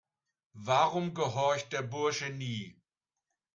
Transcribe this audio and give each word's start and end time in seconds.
Warum 0.57 1.13
gehorcht 1.13 1.73
der 1.73 1.83
Bursche 1.83 2.31
nie? 2.31 2.75